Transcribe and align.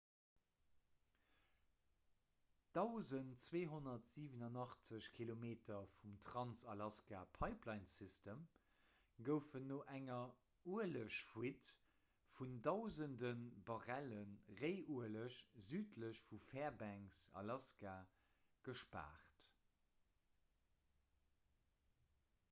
1287 2.77 5.09
kilometer 5.17 5.83
vum 5.97 6.15
trans-alaska-pipelinesystem 6.27 8.41
goufen 9.29 9.67
no 9.73 9.77
enger 9.97 10.33
uelegfuite 10.77 11.69
vun 12.39 12.57
dausende 12.69 13.29
barrelle 13.71 14.23
réiueleg 14.63 15.37
südlech 15.71 16.23
vu 16.31 16.39
fairbanks 16.47 17.19
alaska 17.43 17.93
gespaart 18.69 19.45